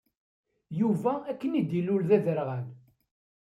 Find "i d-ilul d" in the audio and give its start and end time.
1.59-2.11